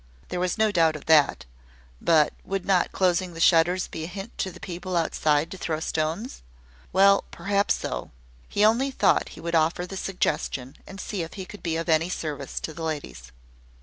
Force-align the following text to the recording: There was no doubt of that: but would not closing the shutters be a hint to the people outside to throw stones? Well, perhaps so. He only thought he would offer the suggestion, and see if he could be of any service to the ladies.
There 0.29 0.39
was 0.39 0.57
no 0.57 0.71
doubt 0.71 0.95
of 0.95 1.05
that: 1.05 1.45
but 2.01 2.33
would 2.43 2.65
not 2.65 2.91
closing 2.91 3.35
the 3.35 3.39
shutters 3.39 3.87
be 3.87 4.05
a 4.05 4.07
hint 4.07 4.35
to 4.39 4.49
the 4.51 4.59
people 4.59 4.97
outside 4.97 5.51
to 5.51 5.59
throw 5.59 5.79
stones? 5.79 6.41
Well, 6.91 7.23
perhaps 7.29 7.75
so. 7.75 8.09
He 8.49 8.65
only 8.65 8.89
thought 8.89 9.29
he 9.37 9.41
would 9.41 9.53
offer 9.53 9.85
the 9.85 9.97
suggestion, 9.97 10.75
and 10.87 10.99
see 10.99 11.21
if 11.21 11.35
he 11.35 11.45
could 11.45 11.61
be 11.61 11.77
of 11.77 11.87
any 11.87 12.09
service 12.09 12.59
to 12.61 12.73
the 12.73 12.81
ladies. 12.81 13.31